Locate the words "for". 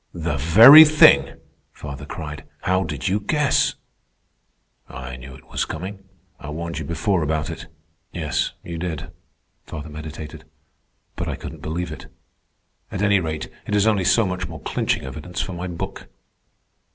15.39-15.53